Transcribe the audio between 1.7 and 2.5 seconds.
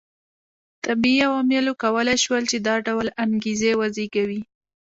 کولای شول